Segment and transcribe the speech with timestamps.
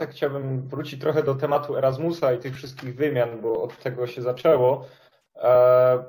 [0.00, 4.22] tak chciałbym wrócić trochę do tematu Erasmusa i tych wszystkich wymian, bo od tego się
[4.22, 4.86] zaczęło.
[5.36, 6.04] E,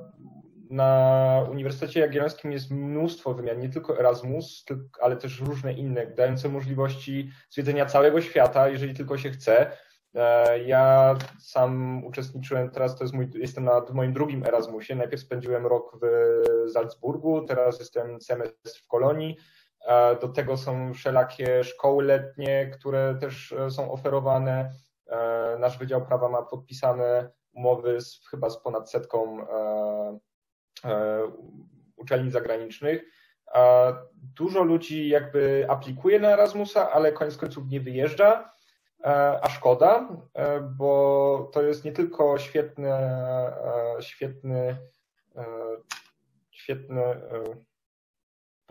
[0.70, 4.66] na Uniwersytecie Jagiellońskim jest mnóstwo wymian, nie tylko Erasmus,
[5.02, 9.72] ale też różne inne, dające możliwości zwiedzenia całego świata, jeżeli tylko się chce.
[10.16, 14.96] E, ja sam uczestniczyłem, teraz to jest mój, jestem na moim drugim Erasmusie.
[14.96, 16.06] Najpierw spędziłem rok w
[16.72, 19.38] Salzburgu, teraz jestem semestr w Kolonii.
[19.86, 24.72] E, do tego są wszelakie szkoły letnie, które też e, są oferowane.
[25.60, 29.46] Nasz Wydział Prawa ma podpisane umowy z, chyba z ponad setką
[31.96, 33.04] uczelni zagranicznych.
[34.14, 38.52] Dużo ludzi jakby aplikuje na Erasmusa, ale koniec końców nie wyjeżdża.
[39.04, 44.78] E, a szkoda, e, bo to jest nie tylko świetny, e, świetny,
[46.52, 47.02] świetny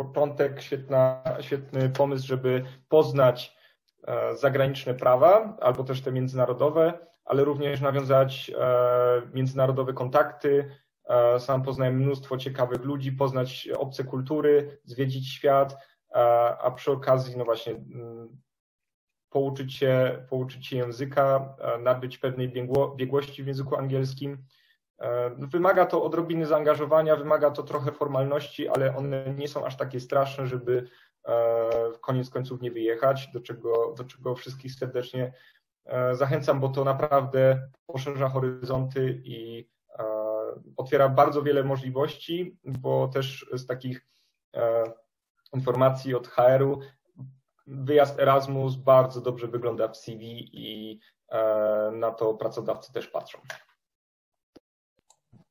[0.04, 3.56] początek, świetna, świetny pomysł, żeby poznać
[4.34, 8.50] zagraniczne prawa, albo też te międzynarodowe, ale również nawiązać
[9.34, 10.70] międzynarodowe kontakty.
[11.38, 15.76] Sam poznałem mnóstwo ciekawych ludzi, poznać obce kultury, zwiedzić świat,
[16.60, 18.40] a przy okazji, no właśnie, mm,
[19.30, 24.44] pouczyć się, pouczyć się języka, e, nabyć pewnej biegło, biegłości w języku angielskim.
[25.00, 30.00] E, wymaga to odrobiny zaangażowania, wymaga to trochę formalności, ale one nie są aż takie
[30.00, 30.88] straszne, żeby
[31.92, 35.32] w e, koniec końców nie wyjechać, do czego, do czego wszystkich serdecznie
[36.12, 39.68] zachęcam, bo to naprawdę poszerza horyzonty i
[40.76, 44.06] otwiera bardzo wiele możliwości, bo też z takich
[45.52, 46.80] informacji od HR-u
[47.66, 53.38] wyjazd Erasmus bardzo dobrze wygląda w CV i e, na to pracodawcy też patrzą.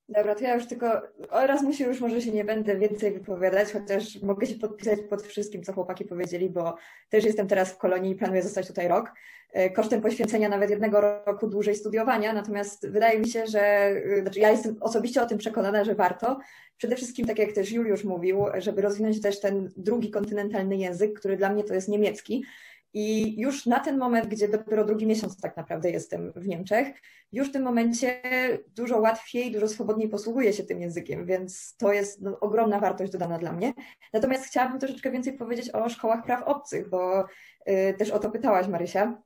[0.09, 4.21] Dobra, to ja już tylko o Erasmusie już może się nie będę więcej wypowiadać, chociaż
[4.21, 6.75] mogę się podpisać pod wszystkim, co chłopaki powiedzieli, bo
[7.09, 9.11] też jestem teraz w kolonii i planuję zostać tutaj rok.
[9.53, 14.39] E, kosztem poświęcenia nawet jednego roku dłużej studiowania, natomiast wydaje mi się, że e, znaczy
[14.39, 16.39] ja jestem osobiście o tym przekonana, że warto.
[16.77, 21.37] Przede wszystkim, tak jak też Juliusz mówił, żeby rozwinąć też ten drugi kontynentalny język, który
[21.37, 22.45] dla mnie to jest niemiecki.
[22.93, 26.87] I już na ten moment, gdzie dopiero drugi miesiąc tak naprawdę jestem w Niemczech,
[27.31, 28.21] już w tym momencie
[28.67, 33.37] dużo łatwiej, dużo swobodniej posługuję się tym językiem, więc to jest no, ogromna wartość dodana
[33.37, 33.73] dla mnie.
[34.13, 37.25] Natomiast chciałabym troszeczkę więcej powiedzieć o szkołach praw obcych, bo
[37.69, 39.21] y, też o to pytałaś, Marysia.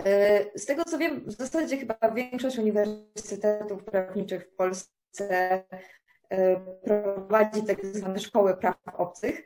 [0.00, 0.04] Y,
[0.54, 5.62] z tego co wiem, w zasadzie chyba większość uniwersytetów prawniczych w Polsce
[6.32, 6.36] y,
[6.84, 9.44] prowadzi tak zwane szkoły praw obcych.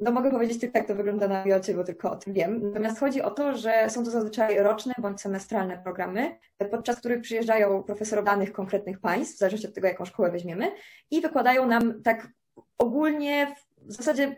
[0.00, 2.60] No mogę powiedzieć tylko, jak to wygląda na Jocie, bo tylko o tym wiem.
[2.62, 6.38] Natomiast chodzi o to, że są to zazwyczaj roczne bądź semestralne programy,
[6.70, 10.72] podczas których przyjeżdżają profesorowie danych konkretnych państw, w zależności od tego, jaką szkołę weźmiemy,
[11.10, 12.28] i wykładają nam tak
[12.78, 14.36] ogólnie w zasadzie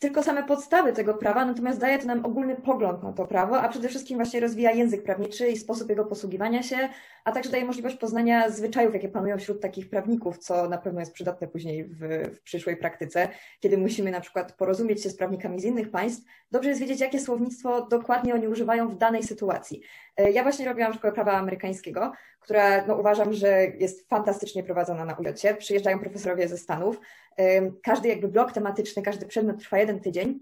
[0.00, 3.68] tylko same podstawy tego prawa, natomiast daje to nam ogólny pogląd na to prawo, a
[3.68, 6.88] przede wszystkim właśnie rozwija język prawniczy i sposób jego posługiwania się,
[7.24, 11.12] a także daje możliwość poznania zwyczajów, jakie panują wśród takich prawników, co na pewno jest
[11.12, 11.98] przydatne później w,
[12.34, 13.28] w przyszłej praktyce,
[13.60, 16.28] kiedy musimy na przykład porozumieć się z prawnikami z innych państw.
[16.50, 19.82] Dobrze jest wiedzieć, jakie słownictwo dokładnie oni używają w danej sytuacji.
[20.16, 25.14] E, ja właśnie robiłam szkołę prawa amerykańskiego, która no, uważam, że jest fantastycznie prowadzona na
[25.14, 25.28] UJ.
[25.58, 27.00] Przyjeżdżają profesorowie ze Stanów.
[27.36, 30.40] E, każdy jakby blok tematyczny, każdy przedmiot trwa jeden tydzień.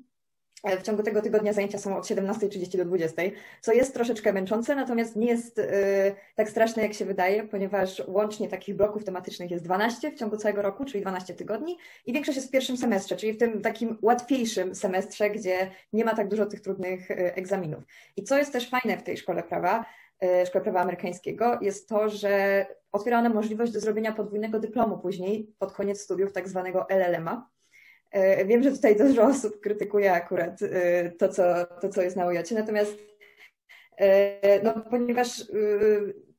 [0.64, 4.74] E, w ciągu tego tygodnia zajęcia są od 17.30 do 20.00, co jest troszeczkę męczące,
[4.74, 5.60] natomiast nie jest
[6.36, 10.62] tak straszne, jak się wydaje, ponieważ łącznie takich bloków tematycznych jest 12 w ciągu całego
[10.62, 14.74] roku, czyli 12 tygodni i większość jest w pierwszym semestrze, czyli w tym takim łatwiejszym
[14.74, 17.84] semestrze, gdzie nie ma tak dużo tych trudnych egzaminów.
[18.16, 20.07] I co jest też fajne w tej szkole prawa, E,
[20.46, 25.72] Szkoły Prawa Amerykańskiego, jest to, że otwiera nam możliwość do zrobienia podwójnego dyplomu później, pod
[25.72, 27.48] koniec studiów, tak zwanego LLM-a.
[28.10, 31.42] E, wiem, że tutaj dużo osób krytykuje akurat e, to, co,
[31.80, 32.94] to, co jest na ujocie, natomiast
[34.62, 35.44] no, ponieważ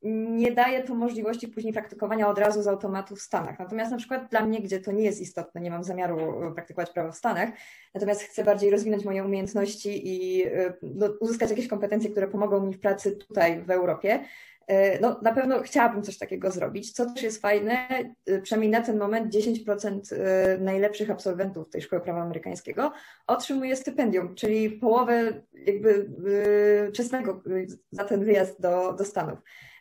[0.02, 3.58] nie daje to możliwości później praktykowania od razu z automatu w Stanach.
[3.58, 7.12] Natomiast na przykład dla mnie, gdzie to nie jest istotne, nie mam zamiaru praktykować prawa
[7.12, 7.48] w Stanach,
[7.94, 10.44] natomiast chcę bardziej rozwinąć moje umiejętności i
[10.82, 14.24] no, uzyskać jakieś kompetencje, które pomogą mi w pracy tutaj w Europie,
[14.66, 16.92] e, no, na pewno chciałabym coś takiego zrobić.
[16.92, 17.88] Co też jest fajne,
[18.26, 22.92] e, przynajmniej na ten moment 10% e, najlepszych absolwentów tej szkoły prawa amerykańskiego
[23.26, 26.10] otrzymuje stypendium, czyli połowę jakby
[26.92, 27.42] czesnego
[27.90, 29.38] za ten wyjazd do, do Stanów.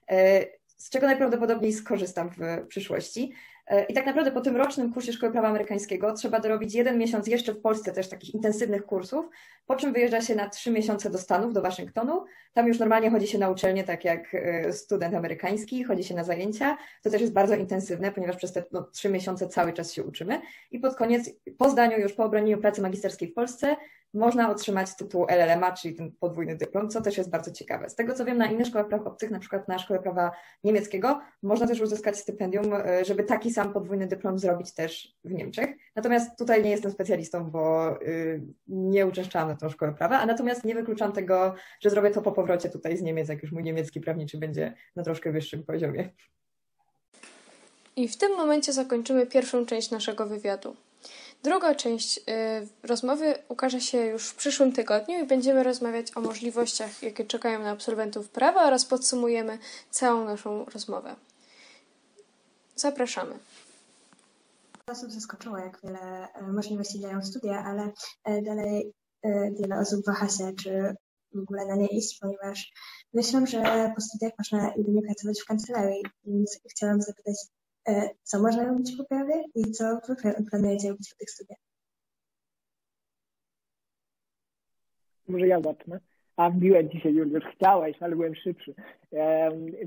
[0.09, 0.45] E,
[0.77, 3.33] z czego najprawdopodobniej skorzystam w przyszłości.
[3.67, 7.27] E, I tak naprawdę po tym rocznym kursie Szkoły Prawa Amerykańskiego trzeba dorobić jeden miesiąc
[7.27, 9.25] jeszcze w Polsce też takich intensywnych kursów,
[9.65, 12.25] po czym wyjeżdża się na trzy miesiące do Stanów, do Waszyngtonu.
[12.53, 16.23] Tam już normalnie chodzi się na uczelnię, tak jak y, student amerykański, chodzi się na
[16.23, 16.77] zajęcia.
[17.03, 20.41] To też jest bardzo intensywne, ponieważ przez te no, trzy miesiące cały czas się uczymy.
[20.71, 23.75] I pod koniec, po zdaniu, już po obronieniu pracy magisterskiej w Polsce,
[24.13, 27.89] można otrzymać tytuł LLM-a, czyli ten podwójny dyplom, co też jest bardzo ciekawe.
[27.89, 30.31] Z tego co wiem, na innych szkołach praw obcych, na przykład na Szkole Prawa
[30.63, 35.69] Niemieckiego, można też uzyskać stypendium, e, żeby taki sam podwójny dyplom zrobić też w Niemczech.
[35.95, 40.63] Natomiast tutaj nie jestem specjalistą, bo y, nie uczęszczałam na tą Szkołę Prawa, a natomiast
[40.63, 44.01] nie wykluczam tego, że zrobię to po powrocie tutaj z Niemiec, jak już mój niemiecki
[44.01, 46.09] prawniczy będzie na troszkę wyższym poziomie.
[47.95, 50.75] I w tym momencie zakończymy pierwszą część naszego wywiadu.
[51.43, 52.21] Druga część y,
[52.83, 57.69] rozmowy ukaże się już w przyszłym tygodniu i będziemy rozmawiać o możliwościach, jakie czekają na
[57.71, 59.57] absolwentów prawa oraz podsumujemy
[59.89, 61.15] całą naszą rozmowę.
[62.75, 63.39] Zapraszamy.
[64.87, 67.91] osób zaskoczyło, jak wiele e, możliwości dają studia, ale
[68.23, 68.93] e, dalej
[69.23, 70.95] e, wiele osób waha się, czy
[71.33, 72.71] w ogóle na nie iść, ponieważ
[73.13, 77.35] myślę, że po studiach można jedynie pracować w kancelarii, więc chciałam zapytać,
[78.23, 80.15] co można robić po prawie i co wy
[80.49, 81.59] planujecie robić po tych studiach?
[85.27, 85.99] Może ja zacznę.
[86.35, 88.73] A wbiłem dzisiaj, już chciałeś, ale byłem szybszy.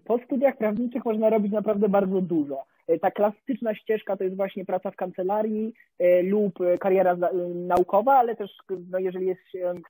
[0.05, 2.65] Po studiach prawniczych można robić naprawdę bardzo dużo.
[2.89, 7.17] E, ta klasyczna ścieżka to jest właśnie praca w kancelarii e, lub kariera
[7.55, 8.51] naukowa, ale też
[8.91, 9.41] no jeżeli jest,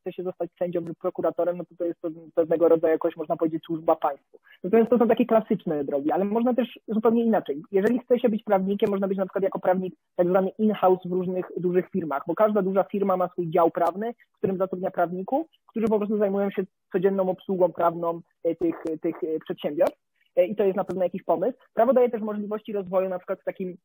[0.01, 2.01] chce się zostać sędzią lub prokuratorem, no to to jest
[2.35, 4.39] pewnego rodzaju jakoś można powiedzieć służba państwu.
[4.65, 7.63] Natomiast to są takie klasyczne drogi, ale można też zupełnie inaczej.
[7.73, 11.13] Jeżeli chce się być prawnikiem, można być na przykład jako prawnik tak zwany in-house w
[11.13, 15.47] różnych dużych firmach, bo każda duża firma ma swój dział prawny, w którym zatrudnia prawników,
[15.67, 16.63] którzy po prostu zajmują się
[16.93, 20.13] codzienną obsługą prawną e, tych, tych przedsiębiorstw.
[20.37, 21.59] E, i to jest na pewno jakiś pomysł.
[21.75, 23.77] Prawo daje też możliwości rozwoju na przykład w takim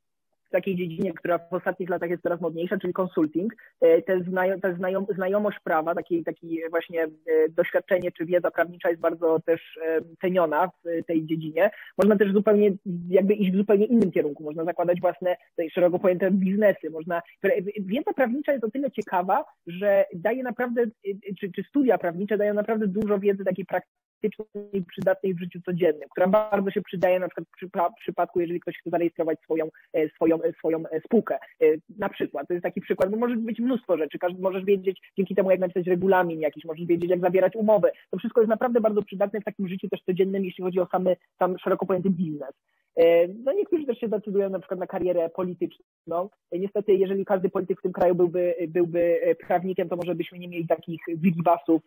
[0.45, 3.53] w takiej dziedzinie, która w ostatnich latach jest coraz modniejsza, czyli consulting.
[3.81, 7.09] E, te znajom, ta znajom, znajomość prawa, taki, taki właśnie e,
[7.49, 9.79] doświadczenie czy wiedza prawnicza jest bardzo też
[10.21, 11.71] ceniona w tej dziedzinie.
[11.97, 12.71] Można też zupełnie
[13.09, 14.43] jakby iść w zupełnie innym kierunku.
[14.43, 15.37] Można zakładać własne
[15.71, 16.89] szeroko pojęte biznesy.
[16.89, 17.21] Można,
[17.79, 20.83] wiedza prawnicza jest o tyle ciekawa, że daje naprawdę,
[21.39, 26.09] czy, czy studia prawnicze dają naprawdę dużo wiedzy takiej praktycznej praktycznej, przydatnej w życiu codziennym,
[26.11, 27.47] która bardzo się przydaje na przykład
[27.97, 31.37] w przypadku, jeżeli ktoś chce zarejestrować swoją, e, swoją, e, swoją e, spółkę.
[31.97, 35.51] Na przykład, to jest taki przykład, bo może być mnóstwo rzeczy, możesz wiedzieć dzięki temu,
[35.51, 37.91] jak napisać regulamin jakiś, możesz wiedzieć, jak zawierać umowy.
[38.11, 41.15] To wszystko jest naprawdę bardzo przydatne w takim życiu też codziennym, jeśli chodzi o samy,
[41.39, 42.51] sam szeroko pojęty biznes.
[43.45, 46.29] No niektórzy też się decydują na przykład na karierę polityczną.
[46.51, 50.67] Niestety, jeżeli każdy polityk w tym kraju byłby, byłby prawnikiem, to może byśmy nie mieli
[50.67, 51.81] takich wigibasów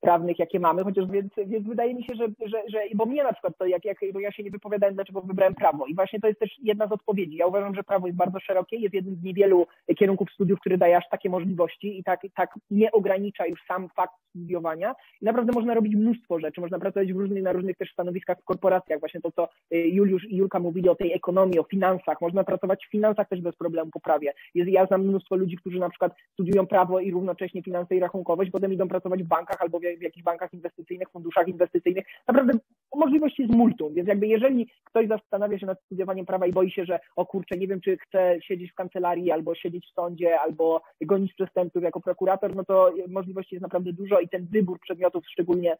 [0.00, 3.32] prawnych, jakie mamy, chociaż więc, więc wydaje mi się, że, że, że bo mnie na
[3.32, 5.86] przykład to jak, jak bo ja się nie wypowiadałem, dlaczego wybrałem prawo.
[5.86, 7.36] I właśnie to jest też jedna z odpowiedzi.
[7.36, 9.66] Ja uważam, że prawo jest bardzo szerokie, jest jednym z niewielu
[9.98, 14.14] kierunków studiów, który daje aż takie możliwości i tak, tak nie ogranicza już sam fakt
[14.28, 14.94] studiowania.
[15.22, 18.44] I naprawdę można robić mnóstwo rzeczy, można pracować w różnych, na różnych też stanowiskach w
[18.44, 22.86] korporacjach, właśnie to, co Juliusz i Julka mówili o tej ekonomii, o finansach, można pracować
[22.86, 24.32] w finansach też bez problemu po prawie.
[24.54, 28.72] Ja znam mnóstwo ludzi, którzy na przykład studiują prawo i równocześnie finanse i rachunkowość, potem
[28.72, 32.04] idą pracować w bankach albo w w jakichś bankach inwestycyjnych, funduszach inwestycyjnych.
[32.28, 32.58] Naprawdę
[32.96, 36.84] możliwości jest multum, więc jakby jeżeli ktoś zastanawia się nad studiowaniem prawa i boi się,
[36.84, 40.82] że o kurczę, nie wiem, czy chce siedzieć w kancelarii, albo siedzieć w sądzie, albo
[41.00, 45.76] gonić przestępców jako prokurator, no to możliwości jest naprawdę dużo i ten wybór przedmiotów, szczególnie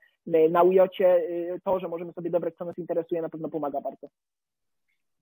[0.51, 1.23] na ujocie,
[1.65, 4.09] to, że możemy sobie dobrać, co nas interesuje, na pewno pomaga bardzo.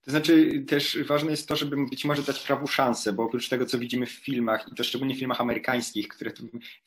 [0.07, 3.67] To znaczy też ważne jest to, żeby być może dać prawu szansę, bo oprócz tego,
[3.67, 6.33] co widzimy w filmach, i to szczególnie w filmach amerykańskich, które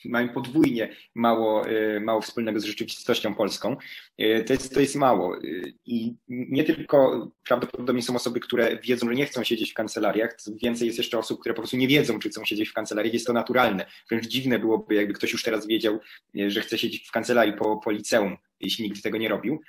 [0.06, 3.78] mają podwójnie mało, e, mało wspólnego z rzeczywistością polską,
[4.18, 5.38] e, to jest, to jest mało.
[5.38, 5.42] E,
[5.86, 10.86] I nie tylko prawdopodobnie są osoby, które wiedzą, że nie chcą siedzieć w kancelariach, więcej
[10.86, 13.34] jest jeszcze osób, które po prostu nie wiedzą, czy chcą siedzieć w kancelariach, jest to
[13.34, 13.86] naturalne.
[14.10, 16.00] Wręcz dziwne byłoby, jakby ktoś już teraz wiedział,
[16.48, 19.62] że chce siedzieć w kancelarii po, po liceum, jeśli nigdy tego nie robił.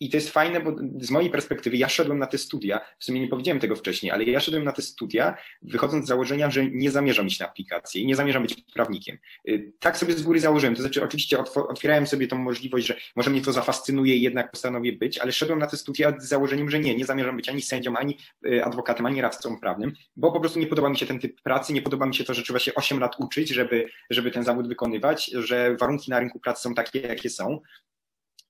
[0.00, 3.20] I to jest fajne, bo z mojej perspektywy ja szedłem na te studia, w sumie
[3.20, 6.90] nie powiedziałem tego wcześniej, ale ja szedłem na te studia, wychodząc z założenia, że nie
[6.90, 9.18] zamierzam iść na aplikację i nie zamierzam być prawnikiem.
[9.48, 13.30] Y, tak sobie z góry założyłem, to znaczy oczywiście otwierałem sobie tą możliwość, że może
[13.30, 16.80] mnie to zafascynuje i jednak postanowię być, ale szedłem na te studia z założeniem, że
[16.80, 20.60] nie, nie zamierzam być ani sędzią, ani y, adwokatem, ani radcą prawnym, bo po prostu
[20.60, 22.74] nie podoba mi się ten typ pracy, nie podoba mi się to, że trzeba się
[22.74, 27.00] 8 lat uczyć, żeby, żeby ten zawód wykonywać, że warunki na rynku pracy są takie,
[27.00, 27.60] jakie są.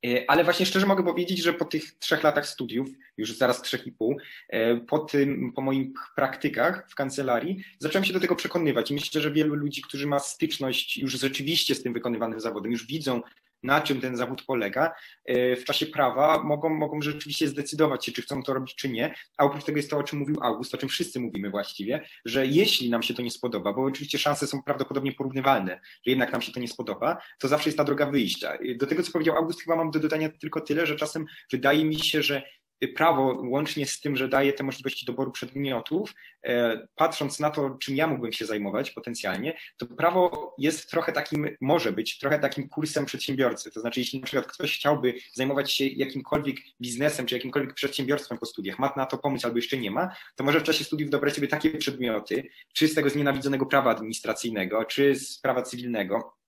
[0.07, 3.87] E, ale właśnie szczerze mogę powiedzieć, że po tych trzech latach studiów, już zaraz trzech
[3.87, 4.17] i pół,
[4.49, 9.21] e, po tym, po moich praktykach w kancelarii, zacząłem się do tego przekonywać i myślę,
[9.21, 13.23] że wielu ludzi, którzy ma styczność już rzeczywiście z tym wykonywanym zawodem, już widzą
[13.63, 18.23] na czym ten zawód polega, e, w czasie prawa mogą, mogą rzeczywiście zdecydować się, czy
[18.23, 19.15] chcą to robić, czy nie.
[19.37, 22.47] A oprócz tego jest to, o czym mówił August, o czym wszyscy mówimy właściwie, że
[22.47, 26.43] jeśli nam się to nie spodoba, bo oczywiście szanse są prawdopodobnie porównywalne, że jednak nam
[26.43, 28.59] się to nie spodoba, to zawsze jest ta droga wyjścia.
[28.77, 31.99] Do tego, co powiedział August, chyba mam do dodania tylko tyle, że czasem wydaje mi
[31.99, 32.43] się, że
[32.89, 37.97] prawo, łącznie z tym, że daje te możliwości doboru przedmiotów, e, patrząc na to, czym
[37.97, 43.07] ja mógłbym się zajmować potencjalnie, to prawo jest trochę takim, może być trochę takim kursem
[43.07, 43.71] przedsiębiorcy.
[43.71, 48.47] To znaczy, jeśli na przykład ktoś chciałby zajmować się jakimkolwiek biznesem czy jakimkolwiek przedsiębiorstwem po
[48.47, 51.35] studiach, ma na to pomysł albo jeszcze nie ma, to może w czasie studiów dobrać
[51.35, 56.40] sobie takie przedmioty, czy z tego znienawidzonego prawa administracyjnego, czy z prawa cywilnego,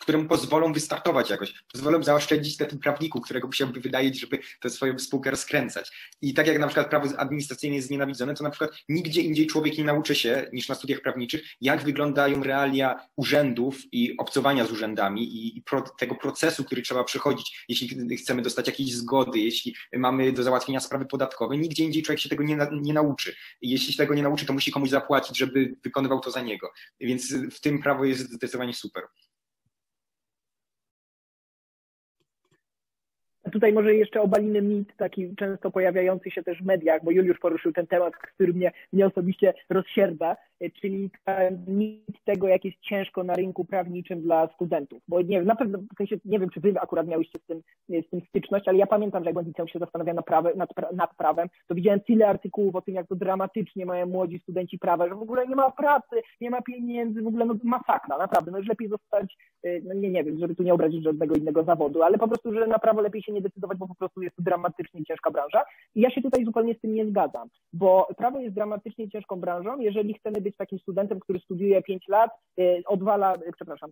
[0.00, 4.98] któremu pozwolą wystartować jakoś, pozwolą zaoszczędzić na tym prawniku, którego musiałby wydać, żeby tę swoją
[4.98, 5.90] spółkę rozkręcać.
[6.22, 9.78] I tak jak na przykład prawo administracyjne jest znienawidzone, to na przykład nigdzie indziej człowiek
[9.78, 15.56] nie nauczy się niż na studiach prawniczych, jak wyglądają realia urzędów i obcowania z urzędami
[15.56, 20.42] i pro, tego procesu, który trzeba przechodzić, jeśli chcemy dostać jakieś zgody, jeśli mamy do
[20.42, 21.56] załatwienia sprawy podatkowe.
[21.56, 23.34] Nigdzie indziej człowiek się tego nie, nie nauczy.
[23.60, 26.72] I jeśli się tego nie nauczy, to musi komuś zapłacić, żeby wykonywał to za niego.
[27.00, 29.02] Więc w tym prawo jest zdecydowanie super.
[33.52, 37.72] Tutaj może jeszcze obalimy mit taki często pojawiający się też w mediach, bo Juliusz poruszył
[37.72, 40.36] ten temat, który mnie, mnie osobiście rozsierdza,
[40.80, 41.10] czyli
[41.66, 45.02] mit tego, jak jest ciężko na rynku prawniczym dla studentów.
[45.08, 48.10] Bo nie, na pewno, w sensie, nie wiem, czy wy akurat miałyście z tym, z
[48.10, 51.48] tym styczność, ale ja pamiętam, że jak byłem się zastanawiałem nad, prawe, nad, nad prawem,
[51.66, 55.22] to widziałem tyle artykułów o tym, jak to dramatycznie mają młodzi studenci prawa, że w
[55.22, 58.50] ogóle nie ma pracy, nie ma pieniędzy, w ogóle no, masakra, naprawdę.
[58.50, 61.64] No już lepiej zostać, y, no nie, nie wiem, żeby tu nie obrazić żadnego innego
[61.64, 64.36] zawodu, ale po prostu, że na prawo lepiej się nie decydować, bo po prostu jest
[64.36, 65.64] to dramatycznie ciężka branża.
[65.94, 69.80] I ja się tutaj zupełnie z tym nie zgadzam, bo prawo jest dramatycznie ciężką branżą,
[69.80, 72.30] jeżeli chcemy być takim studentem, który studiuje 5 lat,
[72.60, 73.90] y, odwala, y, przepraszam,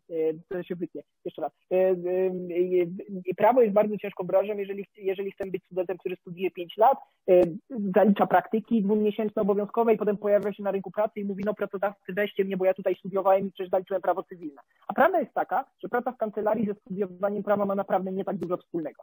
[0.48, 1.52] to się wytnie, jeszcze raz.
[3.36, 6.98] Prawo jest bardzo ciężką branżą, jeżeli, jeżeli chcemy być studentem, który studiuje 5 lat,
[7.94, 12.12] zalicza praktyki dwumiesięczne obowiązkowe i potem pojawia się na rynku pracy i mówi, no pracodawcy
[12.12, 14.62] weźcie mnie, bo ja tutaj studiowałem i przecież zaliczyłem prawo cywilne.
[14.88, 18.36] A prawda jest taka, że praca w kancelarii ze studiowaniem prawa ma naprawdę nie tak
[18.36, 19.02] dużo wspólnego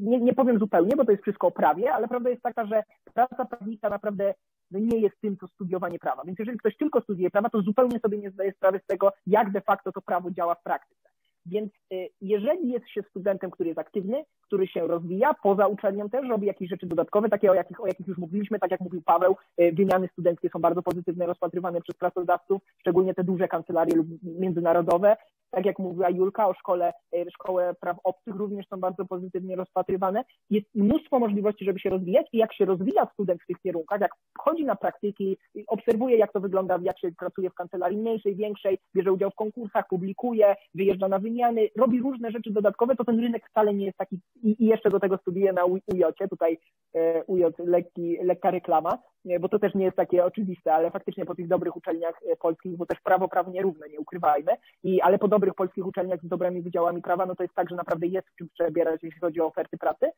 [0.00, 2.82] nie, nie powiem zupełnie, bo to jest wszystko o prawie, ale prawda jest taka, że
[3.14, 4.34] praca prawnika naprawdę
[4.70, 6.22] nie jest tym, co studiowanie prawa.
[6.26, 9.50] Więc jeżeli ktoś tylko studiuje prawa, to zupełnie sobie nie zdaje sprawy z tego, jak
[9.50, 11.06] de facto to prawo działa w praktyce.
[11.46, 16.28] Więc y, jeżeli jest się studentem, który jest aktywny, który się rozwija, poza uczelnią też
[16.28, 19.36] robi jakieś rzeczy dodatkowe, takie o jakich, o jakich już mówiliśmy, tak jak mówił Paweł,
[19.60, 25.16] y, wymiany studenckie są bardzo pozytywne, rozpatrywane przez pracodawców, szczególnie te duże kancelarie lub międzynarodowe.
[25.56, 30.24] Tak jak mówiła Julka o szkole, y, szkołę praw obcych również są bardzo pozytywnie rozpatrywane.
[30.50, 34.10] Jest mnóstwo możliwości, żeby się rozwijać i jak się rozwija student w tych kierunkach, jak
[34.38, 35.36] wchodzi na praktyki,
[35.66, 39.88] obserwuje jak to wygląda, jak się pracuje w kancelarii mniejszej, większej, bierze udział w konkursach,
[39.88, 44.18] publikuje, wyjeżdża na wymiany, robi różne rzeczy dodatkowe, to ten rynek wcale nie jest taki
[44.42, 45.80] i, i jeszcze do tego studiuje na UJ,
[46.30, 46.58] tutaj
[46.94, 48.98] e, UJ lekki, lekka reklama,
[49.40, 52.76] bo to też nie jest takie oczywiste, ale faktycznie po tych dobrych uczelniach e, polskich,
[52.76, 54.52] bo też prawo prawo nierówne, nie ukrywajmy,
[54.84, 57.76] i, ale po dobrych polskich uczelniach z dobrymi wydziałami prawa, no to jest tak, że
[57.76, 60.10] naprawdę jest w czym przebierać, jeśli chodzi o oferty pracy,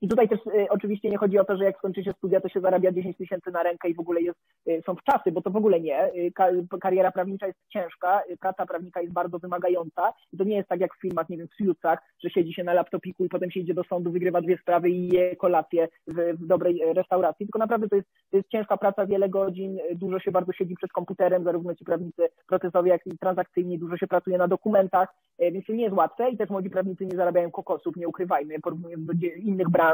[0.00, 2.48] i tutaj też y, oczywiście nie chodzi o to, że jak skończy się studia, to
[2.48, 4.38] się zarabia 10 tysięcy na rękę i w ogóle jest,
[4.68, 6.14] y, są w czasy, bo to w ogóle nie.
[6.14, 6.32] Y,
[6.80, 10.12] kariera prawnicza jest ciężka, y, praca prawnika jest bardzo wymagająca.
[10.32, 12.64] I to nie jest tak jak w filmach, nie wiem, w Suitsach, że siedzi się
[12.64, 16.36] na laptopiku i potem się idzie do sądu, wygrywa dwie sprawy i je kolację w,
[16.40, 17.46] w dobrej restauracji.
[17.46, 20.92] Tylko naprawdę to jest, to jest ciężka praca, wiele godzin, dużo się bardzo siedzi przed
[20.92, 25.72] komputerem, zarówno ci prawnicy procesowi, jak i transakcyjni, dużo się pracuje na dokumentach, więc to
[25.72, 29.70] nie jest łatwe i też młodzi prawnicy nie zarabiają kokosów, nie ukrywajmy, porównując do innych
[29.70, 29.85] branż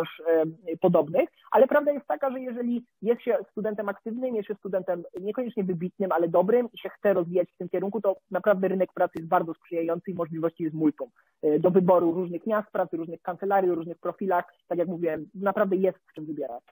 [0.80, 5.64] podobnych, ale prawda jest taka, że jeżeli jest się studentem aktywnym, jest się studentem niekoniecznie
[5.64, 9.28] wybitnym, ale dobrym i się chce rozwijać w tym kierunku, to naprawdę rynek pracy jest
[9.28, 11.11] bardzo sprzyjający i możliwości jest multum
[11.42, 14.44] e, do wyboru różnych miast pracy, różnych kancelarii, różnych profilach.
[14.68, 16.62] Tak jak mówiłem, naprawdę jest w czym wybierać.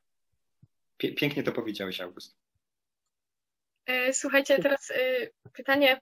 [1.16, 2.36] Pięknie to powiedziałeś, August.
[3.86, 4.94] E, słuchajcie, teraz e,
[5.52, 5.98] pytanie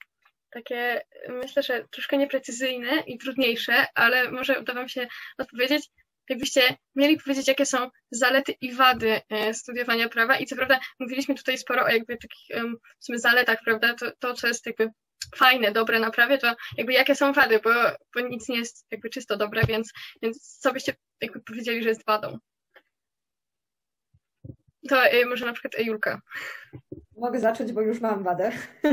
[0.50, 5.08] takie, myślę, że troszkę nieprecyzyjne i trudniejsze, ale może uda Wam się
[5.38, 5.90] odpowiedzieć
[6.28, 11.34] jakbyście mieli powiedzieć, jakie są zalety i wady e, studiowania prawa i co prawda mówiliśmy
[11.34, 12.46] tutaj sporo o jakby takich
[13.00, 14.90] w sumie zaletach, prawda, to, to co jest jakby
[15.36, 17.70] fajne, dobre na prawie, to jakby jakie są wady, bo,
[18.14, 19.92] bo nic nie jest jakby czysto dobre, więc,
[20.22, 22.38] więc co byście jakby powiedzieli, że jest wadą?
[24.88, 26.20] To e, może na przykład Julka.
[27.16, 28.52] Mogę zacząć, bo już mam wadę.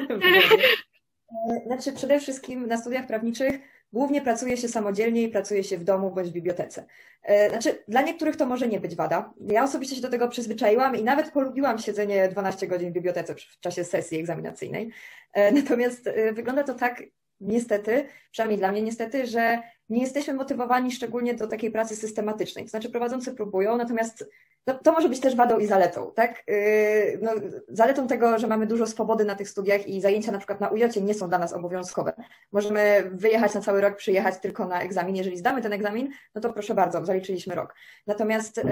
[1.50, 3.56] E, znaczy przede wszystkim na studiach prawniczych
[3.96, 6.86] Głównie pracuje się samodzielnie i pracuje się w domu bądź w bibliotece.
[7.24, 9.34] E, znaczy, dla niektórych to może nie być wada.
[9.48, 13.60] Ja osobiście się do tego przyzwyczaiłam i nawet polubiłam siedzenie 12 godzin w bibliotece w
[13.60, 14.92] czasie sesji egzaminacyjnej.
[15.34, 17.04] E, natomiast e, wygląda to tak,
[17.39, 22.65] niestety, przynajmniej dla mnie niestety, że nie jesteśmy motywowani szczególnie do takiej pracy systematycznej.
[22.65, 24.25] To znaczy prowadzący próbują, natomiast
[24.68, 26.44] no, to może być też wadą i zaletą, tak?
[26.48, 27.32] Yy, no,
[27.68, 31.01] zaletą tego, że mamy dużo swobody na tych studiach i zajęcia na przykład na ujocie
[31.01, 32.13] nie są dla nas obowiązkowe.
[32.51, 35.15] Możemy wyjechać na cały rok, przyjechać tylko na egzamin.
[35.15, 37.75] Jeżeli zdamy ten egzamin, no to proszę bardzo, zaliczyliśmy rok.
[38.08, 38.63] Natomiast yy,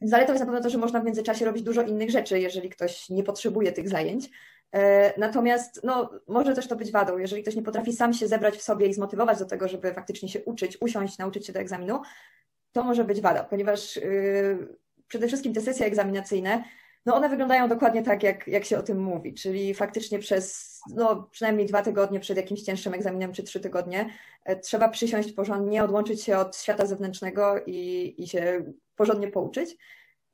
[0.00, 3.08] zaletą jest na pewno to, że można w międzyczasie robić dużo innych rzeczy, jeżeli ktoś
[3.08, 4.30] nie potrzebuje tych zajęć.
[4.72, 8.56] E, natomiast no, może też to być wadą, jeżeli ktoś nie potrafi sam się zebrać
[8.56, 12.02] w sobie i zmotywować do tego, żeby faktycznie się uczyć, usiąść, nauczyć się do egzaminu,
[12.72, 14.76] to może być wada, ponieważ yy,
[15.08, 16.64] przede wszystkim te sesje egzaminacyjne,
[17.06, 21.28] no one wyglądają dokładnie tak, jak, jak się o tym mówi, czyli faktycznie przez no,
[21.30, 24.10] przynajmniej dwa tygodnie przed jakimś cięższym egzaminem czy trzy tygodnie
[24.44, 29.76] e, trzeba przysiąść porządnie, odłączyć się od świata zewnętrznego i, i się porządnie pouczyć.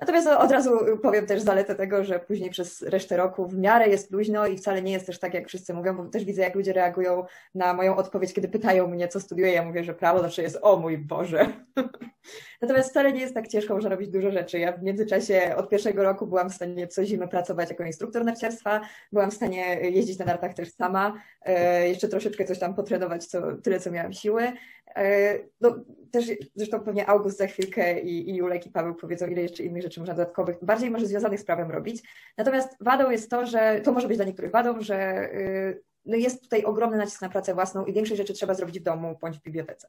[0.03, 0.71] Natomiast od razu
[1.03, 4.83] powiem też zaletę tego, że później przez resztę roku w miarę jest luźno i wcale
[4.83, 7.97] nie jest też tak, jak wszyscy mówią, bo też widzę, jak ludzie reagują na moją
[7.97, 9.53] odpowiedź, kiedy pytają mnie, co studiuję.
[9.53, 11.47] Ja mówię, że prawo zawsze jest, o mój Boże.
[12.63, 14.59] Natomiast wcale nie jest tak ciężko, można robić dużo rzeczy.
[14.59, 18.81] Ja w międzyczasie od pierwszego roku byłam w stanie co zimę pracować jako instruktor narciarstwa,
[19.13, 23.57] byłam w stanie jeździć na nartach też sama, e, jeszcze troszeczkę coś tam potrenować, co,
[23.57, 24.53] tyle co miałam siły.
[24.97, 29.43] E, no, też zresztą pewnie August za chwilkę i, i Julek i Paweł powiedzą, ile
[29.43, 32.03] jeszcze innych rzeczy można dodatkowych, bardziej może związanych z prawem robić.
[32.39, 36.43] Natomiast wadą jest to, że to może być dla niektórych wadą, że y, no jest
[36.43, 39.43] tutaj ogromny nacisk na pracę własną i większość rzeczy trzeba zrobić w domu bądź w
[39.43, 39.89] bibliotece.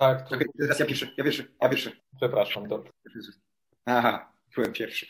[0.00, 0.28] Tak.
[0.28, 0.36] To...
[0.58, 1.92] Teraz ja pierwszy, ja pierwszy, ja pierwszy.
[2.16, 2.90] Przepraszam, dobrze.
[3.84, 5.06] Aha, byłem pierwszy.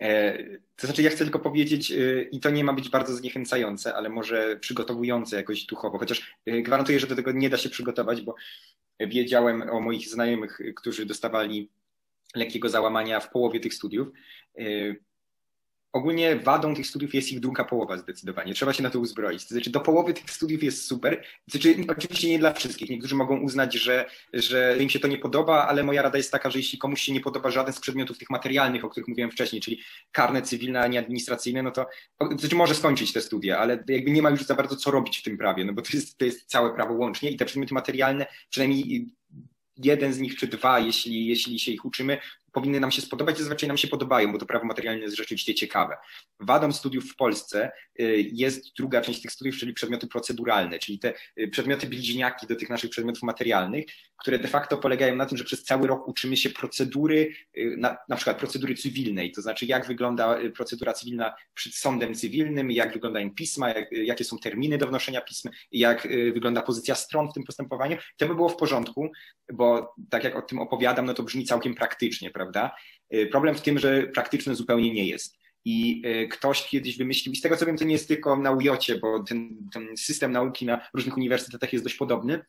[0.00, 0.38] E,
[0.76, 4.08] to znaczy, ja chcę tylko powiedzieć, e, i to nie ma być bardzo zniechęcające, ale
[4.08, 8.34] może przygotowujące jakoś duchowo, chociaż e, gwarantuję, że do tego nie da się przygotować, bo
[9.00, 11.70] wiedziałem o moich znajomych, którzy dostawali
[12.34, 14.08] lekkiego załamania w połowie tych studiów
[15.98, 18.54] ogólnie wadą tych studiów jest ich druga połowa zdecydowanie.
[18.54, 19.44] Trzeba się na to uzbroić.
[19.44, 21.22] To znaczy do połowy tych studiów jest super.
[21.22, 22.90] To znaczy, oczywiście nie dla wszystkich.
[22.90, 26.50] Niektórzy mogą uznać, że, że im się to nie podoba, ale moja rada jest taka,
[26.50, 29.62] że jeśli komuś się nie podoba żaden z przedmiotów tych materialnych, o których mówiłem wcześniej,
[29.62, 29.80] czyli
[30.12, 31.86] karne, cywilne, a nie administracyjne, no to,
[32.18, 35.18] to znaczy może skończyć te studia, ale jakby nie ma już za bardzo co robić
[35.18, 37.74] w tym prawie, no bo to jest, to jest całe prawo łącznie i te przedmioty
[37.74, 39.06] materialne, przynajmniej
[39.76, 42.18] jeden z nich czy dwa, jeśli, jeśli się ich uczymy,
[42.52, 45.96] powinny nam się spodobać zazwyczaj nam się podobają, bo to prawo materialne jest rzeczywiście ciekawe.
[46.40, 47.70] Wadą studiów w Polsce
[48.00, 52.56] y, jest druga część tych studiów, czyli przedmioty proceduralne, czyli te y, przedmioty bliźniaki do
[52.56, 53.84] tych naszych przedmiotów materialnych,
[54.16, 57.96] które de facto polegają na tym, że przez cały rok uczymy się procedury, y, na,
[58.08, 63.34] na przykład procedury cywilnej, to znaczy jak wygląda procedura cywilna przed sądem cywilnym, jak wyglądają
[63.34, 67.96] pisma, jak, jakie są terminy do wnoszenia pism, jak wygląda pozycja stron w tym postępowaniu.
[68.16, 69.10] To by było w porządku,
[69.52, 72.76] bo tak jak o tym opowiadam, no to brzmi całkiem praktycznie, prawda?
[73.14, 75.38] Y, problem w tym, że praktyczny zupełnie nie jest.
[75.64, 78.50] I y, ktoś kiedyś wymyślił, i z tego co wiem, to nie jest tylko na
[78.50, 78.68] UJ,
[79.00, 82.40] bo ten, ten system nauki na różnych uniwersytetach jest dość podobny,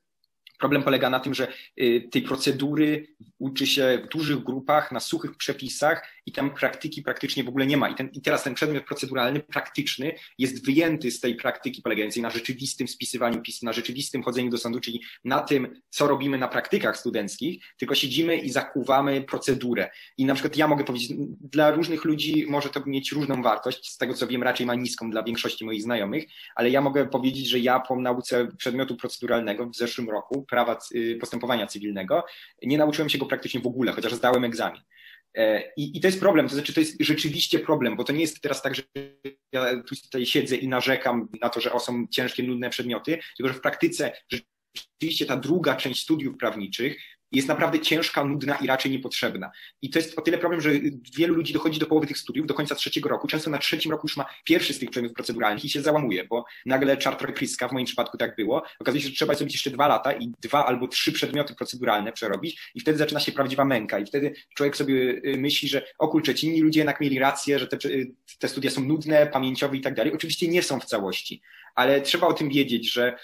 [0.59, 1.47] Problem polega na tym, że
[1.81, 7.43] y, tej procedury uczy się w dużych grupach, na suchych przepisach i tam praktyki praktycznie
[7.43, 7.89] w ogóle nie ma.
[7.89, 12.29] I, ten, I teraz ten przedmiot proceduralny, praktyczny, jest wyjęty z tej praktyki polegającej na
[12.29, 16.97] rzeczywistym spisywaniu pism, na rzeczywistym chodzeniu do sądu, czyli na tym, co robimy na praktykach
[16.97, 19.89] studenckich, tylko siedzimy i zakuwamy procedurę.
[20.17, 23.97] I na przykład ja mogę powiedzieć, dla różnych ludzi może to mieć różną wartość, z
[23.97, 27.59] tego co wiem raczej ma niską dla większości moich znajomych, ale ja mogę powiedzieć, że
[27.59, 32.25] ja po nauce przedmiotu proceduralnego w zeszłym roku prawa y, postępowania cywilnego.
[32.63, 34.81] Nie nauczyłem się go praktycznie w ogóle, chociaż zdałem egzamin.
[35.37, 38.21] E, I, I, to jest problem, to znaczy to jest rzeczywiście problem, bo to nie
[38.21, 38.83] jest teraz tak, że
[39.51, 43.59] ja tutaj siedzę i narzekam na to, że o, są ciężkie, nudne przedmioty, tylko że
[43.59, 46.97] w praktyce rzeczywiście ta druga część studiów prawniczych
[47.31, 49.51] jest naprawdę ciężka, nudna i raczej niepotrzebna.
[49.81, 50.69] I to jest o tyle problem, że
[51.17, 54.07] wielu ludzi dochodzi do połowy tych studiów, do końca trzeciego roku, często na trzecim roku
[54.07, 57.85] już ma pierwszy z tych przedmiotów proceduralnych i się załamuje, bo nagle czartrokryska, w moim
[57.85, 61.11] przypadku tak było, okazuje się, że trzeba zrobić jeszcze dwa lata i dwa albo trzy
[61.11, 65.69] przedmioty proceduralne przerobić i wtedy zaczyna się prawdziwa męka i wtedy człowiek sobie y, myśli,
[65.69, 68.83] że o kurczę, ci inni ludzie jednak mieli rację, że te, y, te studia są
[68.83, 70.13] nudne, pamięciowe i tak dalej.
[70.13, 71.41] Oczywiście nie są w całości,
[71.75, 73.17] ale trzeba o tym wiedzieć, że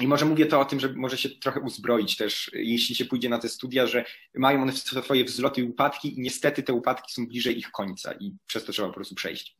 [0.00, 3.28] i może mówię to o tym, że może się trochę uzbroić też, jeśli się pójdzie
[3.28, 4.04] na te studia, że
[4.34, 8.36] mają one swoje wzloty i upadki i niestety te upadki są bliżej ich końca i
[8.46, 9.56] przez to trzeba po prostu przejść.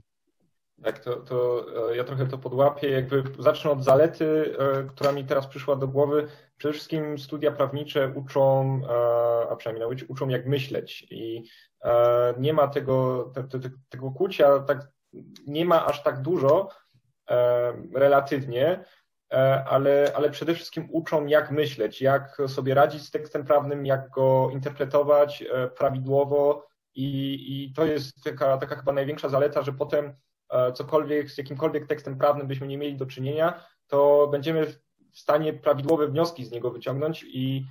[0.83, 2.91] Tak, to, to e, ja trochę to podłapię.
[2.91, 6.29] Jakby zacznę od zalety, e, która mi teraz przyszła do głowy.
[6.57, 11.45] Przede wszystkim studia prawnicze uczą, e, a przynajmniej nauczyć, uczą jak myśleć i
[12.39, 14.89] nie ma tego, te, te, tego kłucia, tak,
[15.47, 16.69] nie ma aż tak dużo
[17.95, 18.85] relatywnie,
[19.67, 24.51] ale, ale przede wszystkim uczą, jak myśleć, jak sobie radzić z tekstem prawnym, jak go
[24.53, 26.67] interpretować e, prawidłowo.
[26.97, 30.15] I, i to jest taka, taka chyba największa zaleta, że potem
[30.51, 34.67] e, cokolwiek, z jakimkolwiek tekstem prawnym byśmy nie mieli do czynienia, to będziemy
[35.13, 37.67] w stanie prawidłowe wnioski z niego wyciągnąć i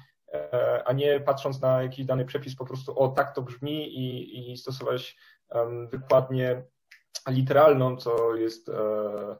[0.85, 4.57] a nie patrząc na jakiś dany przepis po prostu o tak to brzmi i, i
[4.57, 5.17] stosować
[5.49, 6.63] um, wykładnię
[7.27, 9.35] literalną, co jest e, e,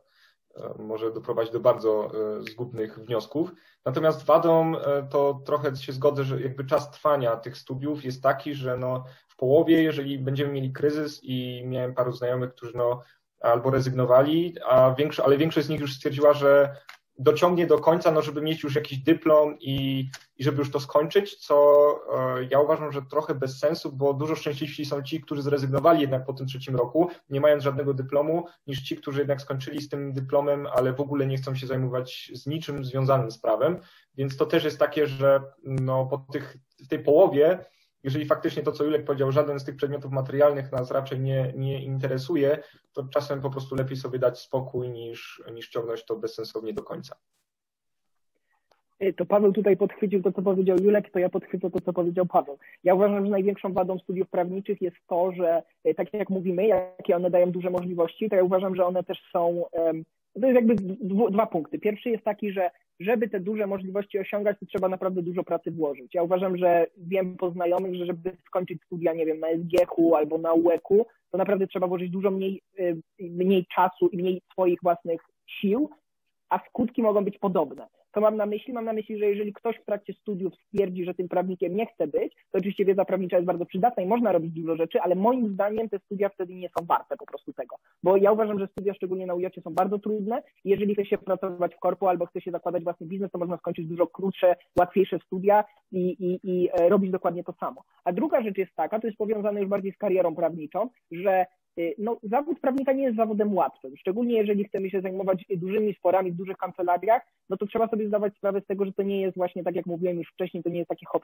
[0.79, 3.51] może doprowadzić do bardzo e, zgubnych wniosków.
[3.85, 4.73] Natomiast wadą
[5.09, 9.35] to trochę się zgodzę, że jakby czas trwania tych studiów jest taki, że no w
[9.35, 13.01] połowie, jeżeli będziemy mieli kryzys i miałem paru znajomych, którzy no
[13.39, 16.75] albo rezygnowali, a większo, ale większość z nich już stwierdziła, że
[17.23, 21.35] dociągnie do końca, no żeby mieć już jakiś dyplom i, i żeby już to skończyć,
[21.35, 21.55] co
[22.39, 26.25] e, ja uważam, że trochę bez sensu, bo dużo szczęśliwsi są ci, którzy zrezygnowali jednak
[26.25, 30.13] po tym trzecim roku, nie mając żadnego dyplomu, niż ci, którzy jednak skończyli z tym
[30.13, 33.77] dyplomem, ale w ogóle nie chcą się zajmować z niczym związanym z prawem.
[34.15, 37.65] Więc to też jest takie, że no, po tych, w tej połowie
[38.03, 41.83] jeżeli faktycznie to, co Julek powiedział, żaden z tych przedmiotów materialnych nas raczej nie, nie
[41.83, 42.57] interesuje,
[42.93, 47.15] to czasem po prostu lepiej sobie dać spokój niż, niż ciągnąć to bezsensownie do końca.
[49.03, 52.25] Y, to Paweł tutaj podchwycił to, co powiedział Julek, to ja podchwycę to, co powiedział
[52.25, 52.57] Paweł.
[52.83, 57.15] Ja uważam, że największą wadą studiów prawniczych jest to, że y, tak jak mówimy, jakie
[57.15, 59.65] one dają duże możliwości, to ja uważam, że one też są,
[60.41, 60.75] to jest jakby
[61.31, 61.79] dwa punkty.
[61.79, 66.13] Pierwszy jest taki, że żeby te duże możliwości osiągać, to trzeba naprawdę dużo pracy włożyć.
[66.13, 70.37] Ja uważam, że wiem po znajomych, że żeby skończyć studia, nie wiem, na SGH albo
[70.37, 75.21] na UEK-u, to naprawdę trzeba włożyć dużo mniej, y, mniej czasu i mniej swoich własnych
[75.47, 75.89] sił,
[76.53, 77.87] a skutki mogą być podobne.
[78.13, 78.73] Co mam na myśli?
[78.73, 82.07] Mam na myśli, że jeżeli ktoś w trakcie studiów stwierdzi, że tym prawnikiem nie chce
[82.07, 85.53] być, to oczywiście wiedza prawnicza jest bardzo przydatna i można robić dużo rzeczy, ale moim
[85.53, 87.75] zdaniem te studia wtedy nie są warte po prostu tego.
[88.03, 90.43] Bo ja uważam, że studia, szczególnie na UJ są bardzo trudne.
[90.65, 93.87] Jeżeli chce się pracować w korpo albo chce się zakładać własny biznes, to można skończyć
[93.87, 97.83] dużo krótsze, łatwiejsze studia i, i, i e, robić dokładnie to samo.
[98.03, 101.45] A druga rzecz jest taka, to jest powiązane już bardziej z karierą prawniczą, że
[101.97, 106.35] no, zawód prawnika nie jest zawodem łatwym, szczególnie jeżeli chcemy się zajmować dużymi sporami w
[106.35, 109.63] dużych kancelariach, no to trzeba sobie zdawać sprawę z tego, że to nie jest właśnie,
[109.63, 111.23] tak jak mówiłem już wcześniej, to nie jest taki hop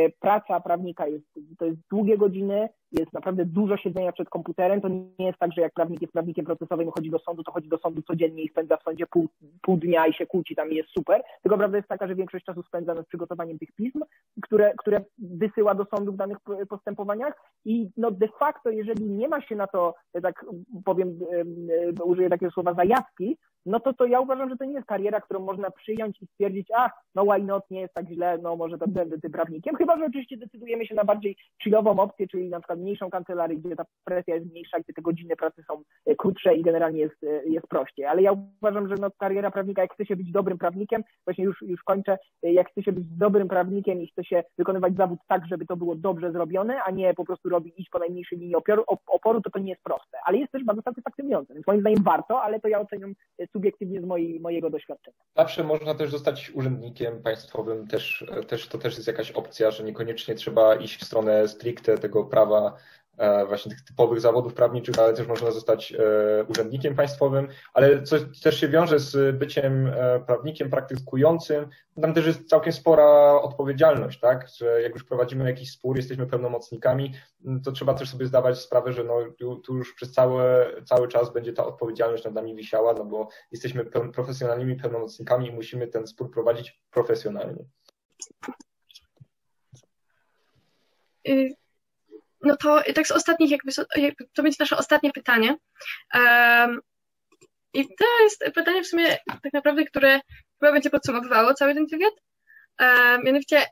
[0.00, 1.24] y, Praca prawnika jest,
[1.58, 5.60] to jest długie godziny, jest naprawdę dużo siedzenia przed komputerem, to nie jest tak, że
[5.60, 8.76] jak prawnik jest prawnikiem procesowym chodzi do sądu, to chodzi do sądu codziennie i spędza
[8.76, 9.28] w sądzie pół,
[9.62, 12.44] pół dnia i się kłóci tam i jest super, tylko prawda jest taka, że większość
[12.44, 14.00] czasu spędza nad przygotowaniem tych pism,
[14.42, 19.40] które, które wysyła do sądu w danych postępowaniach i no de facto, jeżeli nie ma
[19.40, 19.81] się na to
[20.22, 20.44] tak
[20.84, 21.18] powiem,
[22.04, 25.40] użyję takiego słowa, zajawki, no to, to ja uważam, że to nie jest kariera, którą
[25.40, 28.88] można przyjąć i stwierdzić, a no why not, nie jest tak źle, no może to
[28.88, 32.78] będę tym prawnikiem, chyba, że oczywiście decydujemy się na bardziej chillową opcję, czyli na przykład
[32.78, 36.62] mniejszą kancelarię, gdzie ta presja jest mniejsza, gdzie te godziny pracy są e, krótsze i
[36.62, 38.04] generalnie jest, e, jest prościej.
[38.04, 41.62] Ale ja uważam, że no kariera prawnika, jak chce się być dobrym prawnikiem, właśnie już,
[41.62, 45.46] już kończę, e, jak chce się być dobrym prawnikiem i chce się wykonywać zawód tak,
[45.46, 48.56] żeby to było dobrze zrobione, a nie po prostu robić iść po najmniejszej linii
[49.06, 50.18] oporu, to to nie jest proste.
[50.24, 53.14] Ale jest też bardzo satysfakcjonujące, więc moim zdaniem warto, ale to ja oceniam
[53.52, 55.16] subiektywnie z mojej, mojego doświadczenia.
[55.36, 60.34] Zawsze można też zostać urzędnikiem państwowym, też, też, to też jest jakaś opcja, że niekoniecznie
[60.34, 62.76] trzeba iść w stronę stricte tego prawa
[63.48, 68.60] właśnie tych typowych zawodów prawniczych, ale też można zostać e, urzędnikiem państwowym, ale co też
[68.60, 71.68] się wiąże z byciem e, prawnikiem praktykującym,
[72.00, 77.14] tam też jest całkiem spora odpowiedzialność, tak, że jak już prowadzimy jakiś spór, jesteśmy pełnomocnikami,
[77.64, 79.18] to trzeba też sobie zdawać sprawę, że no,
[79.64, 80.42] tu już przez cały,
[80.84, 85.86] cały czas będzie ta odpowiedzialność nad nami wisiała, no bo jesteśmy profesjonalnymi pełnomocnikami i musimy
[85.88, 87.64] ten spór prowadzić profesjonalnie.
[91.28, 91.61] Y,
[92.42, 93.72] no to tak z ostatnich, jakby,
[94.34, 95.56] to będzie nasze ostatnie pytanie.
[96.14, 96.80] Um,
[97.74, 100.20] I to jest pytanie w sumie tak naprawdę, które
[100.60, 102.14] chyba będzie podsumowywało cały ten wywiad.
[102.80, 103.66] Um, mianowicie,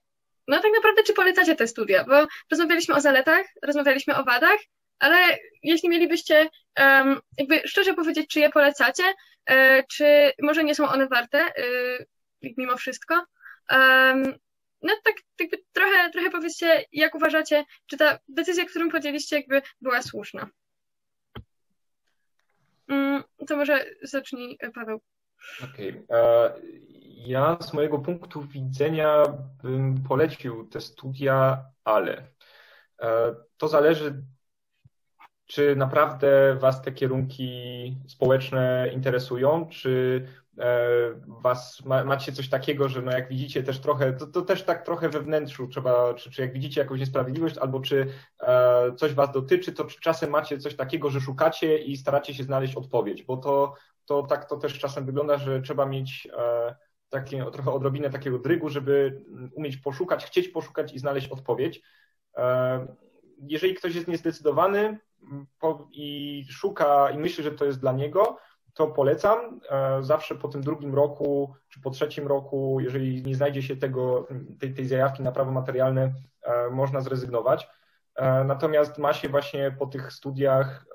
[0.49, 2.05] no tak naprawdę, czy polecacie te studia?
[2.05, 4.59] Bo rozmawialiśmy o zaletach, rozmawialiśmy o wadach,
[4.99, 5.17] ale
[5.63, 9.05] jeśli mielibyście um, jakby szczerze powiedzieć, czy je polecacie,
[9.47, 11.53] e, czy może nie są one warte e,
[12.57, 13.25] mimo wszystko,
[14.83, 20.03] no tak jakby trochę, trochę powiedzcie, jak uważacie, czy ta decyzja, którą podjęliście, jakby była
[20.03, 20.49] słuszna?
[22.89, 25.01] Mm, to może zacznij Paweł.
[25.65, 25.89] Okej.
[25.91, 26.19] Okay.
[26.19, 26.53] E,
[27.27, 29.23] ja z mojego punktu widzenia
[29.63, 32.29] bym polecił te studia, ale
[33.03, 34.23] e, to zależy,
[35.51, 40.23] czy naprawdę Was te kierunki społeczne interesują, czy
[40.61, 40.89] E,
[41.27, 45.09] was, macie coś takiego, że no jak widzicie też trochę, to, to też tak trochę
[45.09, 48.07] we wnętrzu trzeba, czy, czy jak widzicie jakąś niesprawiedliwość, albo czy
[48.41, 52.45] e, coś was dotyczy, to czy czasem macie coś takiego, że szukacie i staracie się
[52.45, 56.77] znaleźć odpowiedź, bo to, to tak to też czasem wygląda, że trzeba mieć e,
[57.09, 61.83] takie, trochę odrobinę takiego drygu, żeby umieć poszukać, chcieć poszukać i znaleźć odpowiedź.
[62.37, 62.87] E,
[63.43, 64.99] jeżeli ktoś jest niezdecydowany
[65.93, 68.39] i szuka i myśli, że to jest dla niego,
[68.75, 69.61] to polecam.
[70.01, 74.29] Zawsze po tym drugim roku, czy po trzecim roku, jeżeli nie znajdzie się tego,
[74.61, 76.13] tej, tej zajawki na prawo materialne,
[76.71, 77.69] można zrezygnować.
[78.45, 80.87] Natomiast ma się właśnie po tych studiach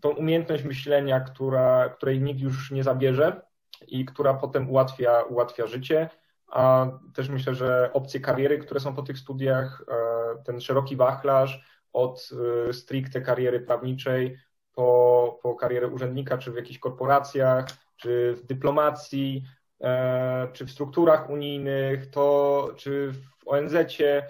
[0.00, 3.40] tą umiejętność myślenia, która, której nikt już nie zabierze
[3.88, 6.08] i która potem ułatwia, ułatwia życie.
[6.46, 11.81] A też myślę, że opcje kariery, które są po tych studiach, e, ten szeroki wachlarz
[11.92, 12.30] od
[12.68, 14.38] e, stricte kariery prawniczej
[14.72, 19.44] po, po karierę urzędnika, czy w jakichś korporacjach, czy w dyplomacji,
[19.80, 24.26] e, czy w strukturach unijnych, to czy w ONZ-cie,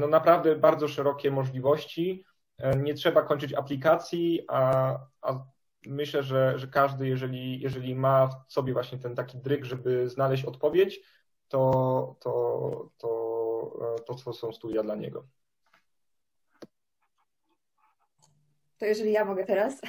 [0.00, 2.24] no naprawdę bardzo szerokie możliwości.
[2.76, 5.44] Nie trzeba kończyć aplikacji, a, a
[5.86, 10.44] myślę, że, że każdy, jeżeli, jeżeli ma w sobie właśnie ten taki dryg, żeby znaleźć
[10.44, 11.00] odpowiedź,
[11.48, 15.26] to, to, to, to, to są studia dla niego.
[18.78, 19.80] To jeżeli ja mogę teraz.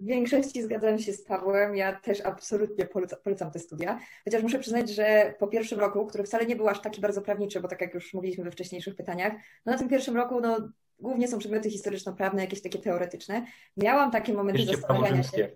[0.00, 1.76] W większości zgadzam się z Pawłem.
[1.76, 2.86] Ja też absolutnie
[3.24, 3.98] polecam, te studia.
[4.24, 7.60] Chociaż muszę przyznać, że po pierwszym roku, który wcale nie był aż taki bardzo prawniczy,
[7.60, 9.32] bo tak jak już mówiliśmy we wcześniejszych pytaniach,
[9.66, 10.68] no na tym pierwszym roku no,
[10.98, 13.46] głównie są przedmioty historyczno-prawne, jakieś takie teoretyczne.
[13.76, 15.50] Miałam takie momenty Bierzcie zastanawiania się.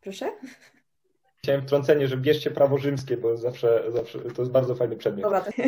[0.00, 0.32] Proszę?
[1.36, 5.22] Chciałem wtrącenie, że bierzcie prawo rzymskie, bo zawsze, zawsze to jest bardzo fajny przedmiot.
[5.22, 5.52] Dobra, to...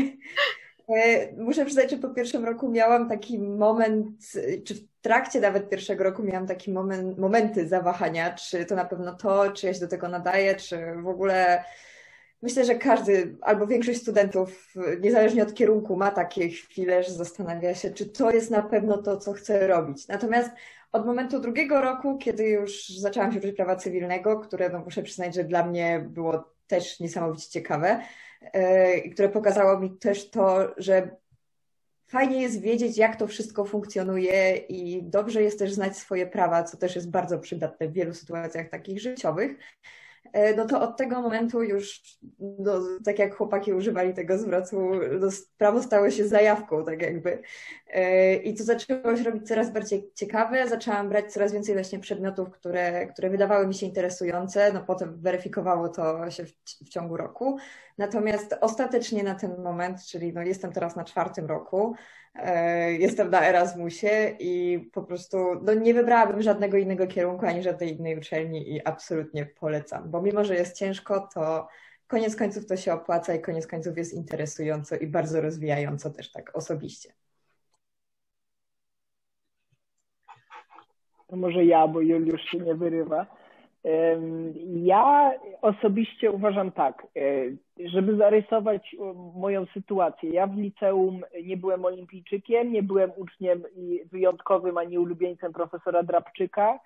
[0.88, 4.08] E, muszę przyznać, że po pierwszym roku miałam taki moment,
[4.64, 9.14] czy w trakcie nawet pierwszego roku miałam taki moment, momenty zawahania, czy to na pewno
[9.14, 11.64] to, czy ja się do tego nadaję, czy w ogóle
[12.42, 17.90] Myślę, że każdy albo większość studentów, niezależnie od kierunku, ma takie chwile, że zastanawia się,
[17.90, 20.08] czy to jest na pewno to, co chce robić.
[20.08, 20.50] Natomiast
[20.92, 25.34] od momentu drugiego roku, kiedy już zaczęłam się uczyć prawa cywilnego, które no, muszę przyznać,
[25.34, 28.00] że dla mnie było też niesamowicie ciekawe,
[29.12, 31.10] które pokazało mi też to, że
[32.06, 36.76] fajnie jest wiedzieć, jak to wszystko funkcjonuje i dobrze jest też znać swoje prawa, co
[36.76, 39.58] też jest bardzo przydatne w wielu sytuacjach takich życiowych.
[40.32, 42.02] E, no to od tego momentu już,
[42.38, 47.42] no, tak jak chłopaki używali tego zwrotu, no, prawo stało się zajawką, tak jakby.
[47.86, 50.68] E, I to zaczęło się robić coraz bardziej ciekawe.
[50.68, 54.72] Zaczęłam brać coraz więcej właśnie przedmiotów, które, które wydawały mi się interesujące.
[54.72, 56.52] No potem weryfikowało to się w,
[56.84, 57.58] w ciągu roku.
[57.98, 61.94] Natomiast ostatecznie na ten moment, czyli no jestem teraz na czwartym roku,
[62.34, 67.98] e, jestem na Erasmusie i po prostu no nie wybrałabym żadnego innego kierunku ani żadnej
[67.98, 71.68] innej uczelni i absolutnie polecam, bo mimo, że jest ciężko, to
[72.06, 76.56] koniec końców to się opłaca i koniec końców jest interesująco i bardzo rozwijająco też tak
[76.56, 77.12] osobiście.
[81.26, 83.35] To może ja, bo Juliusz się nie wyrywa.
[84.74, 87.20] Ja osobiście uważam tak, e,
[87.88, 88.96] żeby zarysować
[89.34, 90.30] moją sytuację.
[90.30, 93.62] Ja w liceum nie byłem olimpijczykiem, nie byłem uczniem
[94.12, 96.78] wyjątkowym ani ulubieńcem profesora Drabczyka.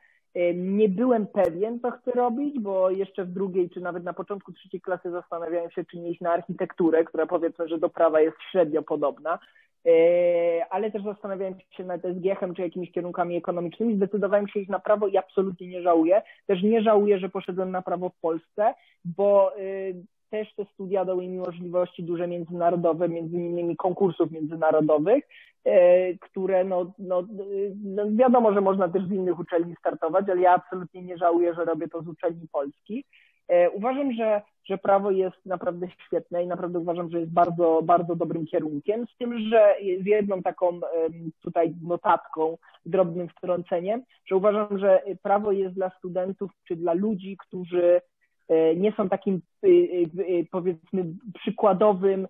[0.54, 4.80] Nie byłem pewien, co chcę robić, bo jeszcze w drugiej, czy nawet na początku trzeciej
[4.80, 8.82] klasy zastanawiałem się, czy nie iść na architekturę, która powiedzmy, że do prawa jest średnio
[8.82, 9.38] podobna.
[9.86, 9.92] E,
[10.70, 13.96] ale też zastanawiałem się nad SGH-em czy jakimiś kierunkami ekonomicznymi.
[13.96, 16.22] Zdecydowałem się iść na prawo i absolutnie nie żałuję.
[16.46, 19.94] Też nie żałuję, że poszedłem na prawo w Polsce, bo y,
[20.30, 25.24] też te studia dały mi możliwości duże międzynarodowe, między innymi konkursów międzynarodowych,
[25.64, 27.22] e, które no, no,
[27.84, 31.64] no, wiadomo, że można też z innych uczelni startować, ale ja absolutnie nie żałuję, że
[31.64, 33.06] robię to z uczelni polskich.
[33.48, 38.16] E, uważam, że, że prawo jest naprawdę świetne i naprawdę uważam, że jest bardzo, bardzo
[38.16, 40.80] dobrym kierunkiem, z tym, że z jedną taką
[41.42, 48.00] tutaj notatką, drobnym wtrąceniem, że uważam, że prawo jest dla studentów czy dla ludzi, którzy
[48.76, 52.28] nie są takim y, y, powiedzmy przykładowym,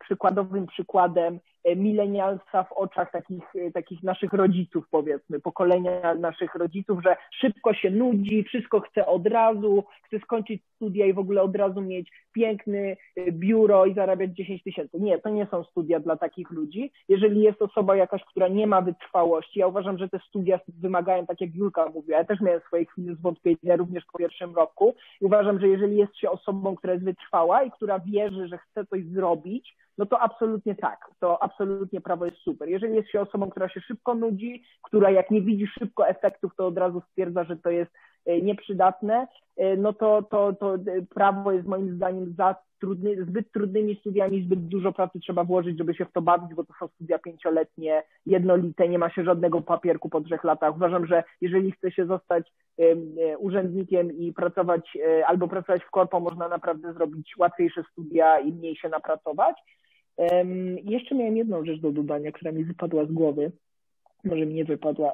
[0.00, 7.02] przykładowym przykładem E, milenialsa w oczach takich, e, takich naszych rodziców, powiedzmy, pokolenia naszych rodziców,
[7.04, 11.56] że szybko się nudzi, wszystko chce od razu, chce skończyć studia i w ogóle od
[11.56, 15.00] razu mieć piękny e, biuro i zarabiać 10 tysięcy.
[15.00, 16.92] Nie, to nie są studia dla takich ludzi.
[17.08, 21.40] Jeżeli jest osoba jakaś, która nie ma wytrwałości, ja uważam, że te studia wymagają, tak
[21.40, 24.94] jak Julka mówiła, ja też miałem swoje chwile zwątpienia również po pierwszym roku
[25.24, 29.04] uważam, że jeżeli jest się osobą, która jest wytrwała i która wierzy, że chce coś
[29.04, 32.68] zrobić, no to absolutnie tak, to absolutnie prawo jest super.
[32.68, 36.66] Jeżeli jest się osobą, która się szybko nudzi, która jak nie widzi szybko efektów, to
[36.66, 37.90] od razu stwierdza, że to jest
[38.26, 40.76] nieprzydatne, e, no to, to, to
[41.14, 45.94] prawo jest moim zdaniem za trudny, zbyt trudnymi studiami, zbyt dużo pracy trzeba włożyć, żeby
[45.94, 50.08] się w to bawić, bo to są studia pięcioletnie, jednolite, nie ma się żadnego papierku
[50.08, 50.76] po trzech latach.
[50.76, 56.48] Uważam, że jeżeli chce się zostać e, urzędnikiem i pracować albo pracować w korpo, można
[56.48, 59.56] naprawdę zrobić łatwiejsze studia i mniej się napracować.
[60.84, 63.52] Jeszcze miałem jedną rzecz do dodania, która mi wypadła z głowy.
[64.24, 65.12] Może mi nie wypadła.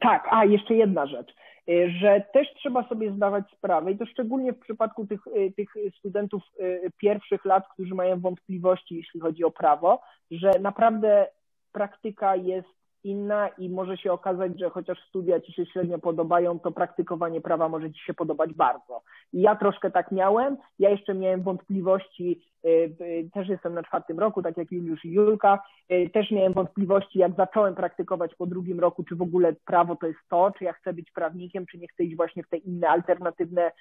[0.00, 1.34] Tak, a jeszcze jedna rzecz,
[1.68, 5.68] y, że też trzeba sobie zdawać sprawę, i to szczególnie w przypadku tych, y, tych
[5.98, 11.26] studentów y, pierwszych lat, którzy mają wątpliwości, jeśli chodzi o prawo, że naprawdę
[11.72, 16.72] praktyka jest inna i może się okazać, że chociaż studia ci się średnio podobają, to
[16.72, 19.02] praktykowanie prawa może ci się podobać bardzo.
[19.32, 20.56] I ja troszkę tak miałem.
[20.78, 25.12] Ja jeszcze miałem wątpliwości, y, y, też jestem na czwartym roku, tak jak Juliusz i
[25.12, 29.96] Julka, y, też miałem wątpliwości, jak zacząłem praktykować po drugim roku, czy w ogóle prawo
[29.96, 32.56] to jest to, czy ja chcę być prawnikiem, czy nie chcę iść właśnie w te
[32.56, 33.72] inne alternatywne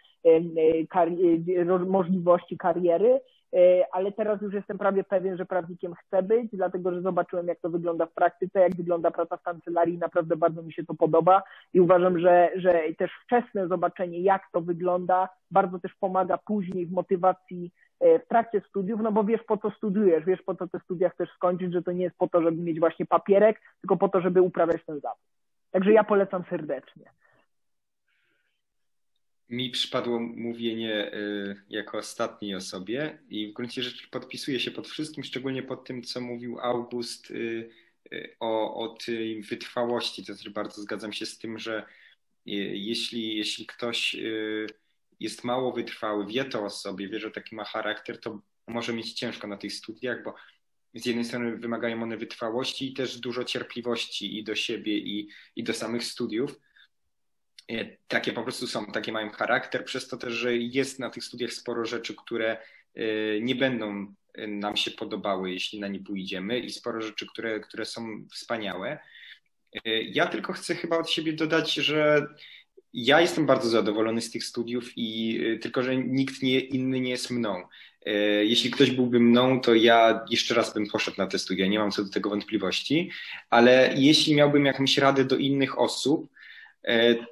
[1.88, 3.20] możliwości kariery.
[3.54, 7.60] E, ale teraz już jestem prawie pewien, że prawnikiem chcę być, dlatego że zobaczyłem, jak
[7.60, 11.44] to wygląda w praktyce, jak wygląda praca w kancelarii, naprawdę bardzo mi się to podoba
[11.74, 16.92] i uważam, że, że też wczesne zobaczenie, jak to wygląda, bardzo też pomaga później w
[16.92, 20.80] motywacji e, w trakcie studiów, no bo wiesz po co studiujesz, wiesz po co te
[20.80, 24.10] studia chcesz skończyć, że to nie jest po to, żeby mieć właśnie papierek, tylko po
[24.10, 25.24] to, żeby uprawiać ten zawód.
[25.72, 27.06] Także ja polecam serdecznie
[29.50, 35.24] mi przypadło mówienie y, jako ostatniej osobie i w gruncie rzeczy podpisuję się pod wszystkim,
[35.24, 37.70] szczególnie pod tym, co mówił August y,
[38.14, 40.26] y, o, o tej wytrwałości.
[40.26, 41.86] To znaczy bardzo zgadzam się z tym, że
[42.46, 44.16] jeśli, jeśli ktoś
[45.20, 49.14] jest mało wytrwały, wie to o sobie, wie, że taki ma charakter, to może mieć
[49.14, 50.36] ciężko na tych studiach, bo
[50.94, 55.64] z jednej strony wymagają one wytrwałości i też dużo cierpliwości i do siebie, i, i
[55.64, 56.60] do samych studiów
[58.08, 61.54] takie po prostu są, takie mają charakter, przez to też, że jest na tych studiach
[61.54, 62.58] sporo rzeczy, które
[62.96, 63.02] e,
[63.42, 67.86] nie będą e, nam się podobały, jeśli na nie pójdziemy, i sporo rzeczy, które, które
[67.86, 69.00] są wspaniałe.
[70.12, 72.28] Ja tylko chcę chyba od siebie dodać, że
[72.94, 77.32] ja jestem bardzo zadowolony z tych studiów i tylko, że nikt nie, inny nie jest
[77.32, 77.64] mną.
[78.42, 81.92] Jeśli ktoś byłby mną, to ja jeszcze raz bym poszedł na te studia, nie mam
[81.92, 83.12] co do tego wątpliwości,
[83.50, 86.37] ale jeśli miałbym jakąś radę do innych osób, E,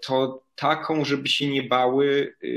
[0.02, 2.48] to taką, żeby się nie bały, e,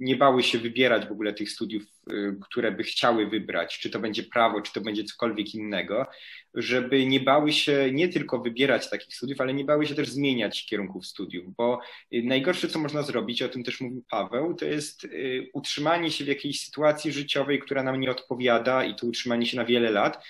[0.00, 3.98] nie bały się wybierać w ogóle tych studiów, e, które by chciały wybrać, czy to
[3.98, 6.06] będzie prawo, czy to będzie cokolwiek innego,
[6.54, 10.66] żeby nie bały się nie tylko wybierać takich studiów, ale nie bały się też zmieniać
[10.66, 11.80] kierunków studiów, bo
[12.12, 15.06] najgorsze, co można zrobić, o tym też mówił Paweł, to jest
[15.52, 19.64] utrzymanie się w jakiejś sytuacji życiowej, która nam nie odpowiada i to utrzymanie się na
[19.64, 20.24] wiele lat.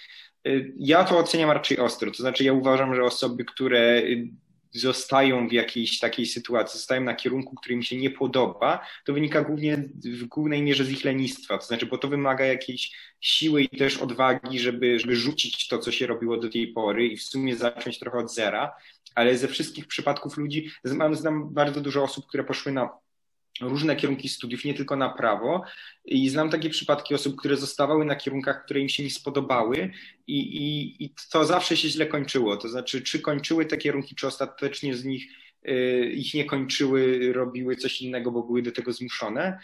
[0.77, 4.03] Ja to oceniam raczej ostro, to znaczy ja uważam, że osoby, które
[4.73, 9.43] zostają w jakiejś takiej sytuacji, zostają na kierunku, który im się nie podoba, to wynika
[9.43, 11.59] głównie w głównej mierze z ich lenistwa.
[11.59, 15.93] To znaczy, bo to wymaga jakiejś siły i też odwagi, żeby, żeby rzucić to, co
[15.93, 18.73] się robiło do tej pory i w sumie zacząć trochę od zera.
[19.15, 22.89] Ale ze wszystkich przypadków ludzi, znam, znam bardzo dużo osób, które poszły na
[23.61, 25.65] różne kierunki studiów, nie tylko na prawo.
[26.05, 29.91] I znam takie przypadki osób, które zostawały na kierunkach, które im się nie spodobały
[30.27, 32.57] i, i, i to zawsze się źle kończyło.
[32.57, 35.27] To znaczy, czy kończyły te kierunki, czy ostatecznie z nich
[35.69, 39.59] y, ich nie kończyły, robiły coś innego, bo były do tego zmuszone.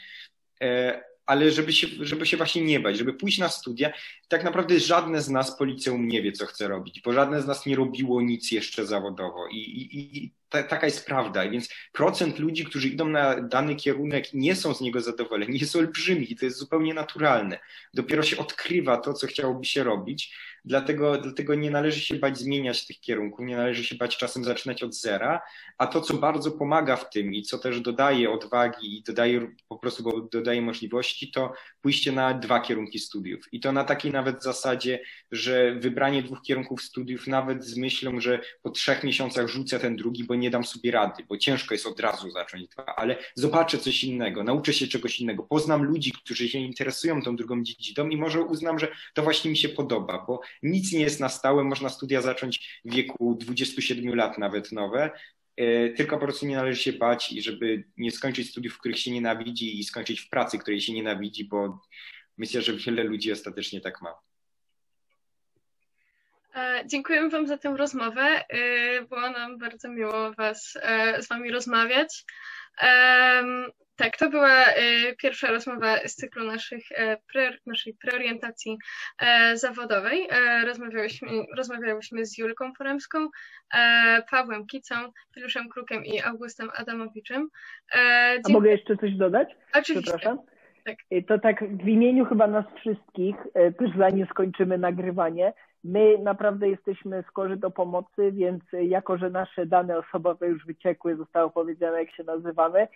[0.62, 3.92] E, ale żeby się, żeby się właśnie nie bać, żeby pójść na studia,
[4.28, 5.64] tak naprawdę żadne z nas po
[5.98, 9.56] nie wie, co chce robić, bo żadne z nas nie robiło nic jeszcze zawodowo i,
[9.56, 11.50] i, i ta, taka jest prawda.
[11.50, 15.76] Więc procent ludzi, którzy idą na dany kierunek i nie są z niego zadowoleni, jest
[15.76, 17.58] olbrzymi i to jest zupełnie naturalne.
[17.94, 22.86] Dopiero się odkrywa to, co chciałoby się robić, dlatego, dlatego nie należy się bać zmieniać
[22.86, 25.40] tych kierunków, nie należy się bać czasem zaczynać od zera,
[25.78, 29.78] a to, co bardzo pomaga w tym i co też dodaje odwagi i dodaje po
[29.78, 33.52] prostu bo dodaje możliwości, to pójście na dwa kierunki studiów.
[33.52, 38.40] I to na takiej nawet zasadzie, że wybranie dwóch kierunków studiów nawet z myślą, że
[38.62, 42.00] po trzech miesiącach rzucę ten drugi, bo nie dam sobie rady, bo ciężko jest od
[42.00, 47.22] razu zacząć ale zobaczę coś innego, nauczę się czegoś innego, poznam ludzi, którzy się interesują
[47.22, 51.00] tą drugą dziedziną i może uznam, że to właśnie mi się podoba, bo nic nie
[51.00, 55.10] jest na stałe, można studia zacząć w wieku 27 lat nawet nowe,
[55.56, 58.98] e, tylko po prostu nie należy się bać i żeby nie skończyć studiów, w których
[58.98, 61.80] się nienawidzi i skończyć w pracy, której się nienawidzi, bo
[62.38, 64.14] myślę, że wiele ludzi ostatecznie tak ma.
[66.56, 68.22] E, dziękujemy Wam za tę rozmowę.
[68.22, 70.78] E, było nam bardzo miło was,
[71.18, 72.24] z Wami rozmawiać.
[73.96, 74.64] Tak, to była
[75.18, 77.18] pierwsza rozmowa z cyklu naszych, e,
[77.66, 78.78] naszej preorientacji
[79.18, 80.28] e, zawodowej.
[80.30, 83.28] E, rozmawiałyśmy, rozmawiałyśmy z Julką Poremską,
[84.30, 84.94] Pawłem Kicą,
[85.36, 87.48] Juliuszem Krukiem i Augustem Adamowiczem.
[88.48, 89.48] A mogę jeszcze coś dodać?
[89.74, 90.10] Oczywiście.
[90.10, 90.38] Przepraszam.
[90.84, 90.96] Tak.
[91.28, 95.52] To tak w imieniu chyba nas wszystkich, też zanim skończymy nagrywanie,
[95.86, 101.50] My naprawdę jesteśmy skorzy do pomocy, więc jako, że nasze dane osobowe już wyciekły, zostało
[101.50, 102.88] powiedziane, jak się nazywamy,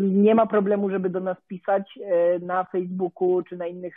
[0.00, 1.98] nie ma problemu, żeby do nas pisać
[2.40, 3.94] na Facebooku czy na innych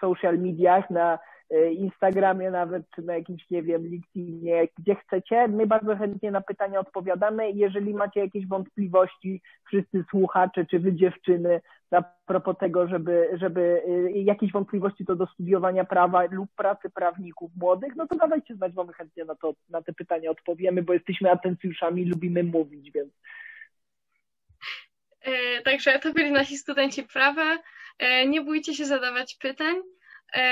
[0.00, 1.18] social mediach, na
[1.50, 5.48] E, Instagramie nawet, czy na jakimś, nie wiem, LinkedInie, gdzie chcecie.
[5.48, 7.50] My bardzo chętnie na pytania odpowiadamy.
[7.50, 11.60] Jeżeli macie jakieś wątpliwości, wszyscy słuchacze, czy wy dziewczyny,
[11.90, 17.50] a propos tego, żeby, żeby e, jakieś wątpliwości to do studiowania prawa lub pracy prawników
[17.56, 20.92] młodych, no to dawajcie znać, bo my chętnie na, to, na te pytania odpowiemy, bo
[20.92, 23.12] jesteśmy atencjuszami, lubimy mówić, więc.
[25.20, 27.58] E, także to byli nasi studenci prawa.
[28.28, 29.76] Nie bójcie się zadawać pytań.
[30.34, 30.42] E,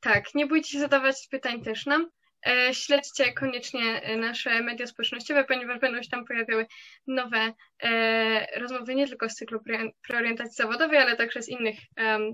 [0.00, 2.06] tak, nie bójcie się zadawać pytań też nam.
[2.46, 6.66] E, śledźcie koniecznie nasze media społecznościowe, ponieważ będą się tam pojawiały
[7.06, 9.60] nowe e, rozmowy nie tylko z cyklu
[10.08, 11.78] preorientacji zawodowej, ale także z innych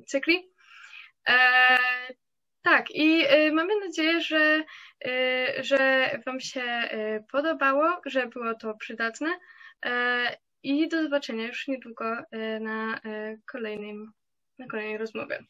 [0.07, 0.53] cykli.
[2.63, 4.65] Tak, i mamy nadzieję, że,
[5.61, 6.89] że Wam się
[7.33, 9.29] podobało, że było to przydatne
[10.63, 12.17] i do zobaczenia już niedługo
[12.61, 13.01] na
[13.47, 14.13] kolejnym
[14.59, 15.45] na kolejnej rozmowie.